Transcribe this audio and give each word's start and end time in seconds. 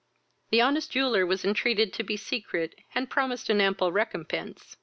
The 0.49 0.61
honest 0.61 0.89
jeweller 0.91 1.27
was 1.27 1.45
entreated 1.45 1.93
to 1.93 2.01
be 2.03 2.17
secret, 2.17 2.73
and 2.95 3.07
promised 3.07 3.51
an 3.51 3.61
ample 3.61 3.91
recompense. 3.91 4.75